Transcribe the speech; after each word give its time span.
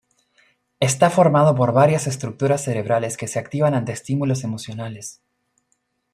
Está 0.79 1.11
formado 1.11 1.53
por 1.53 1.73
varias 1.73 2.07
estructuras 2.07 2.63
cerebrales 2.63 3.17
que 3.17 3.27
se 3.27 3.37
activan 3.37 3.75
ante 3.75 3.91
estímulos 3.91 4.43
emocionales. 4.43 5.21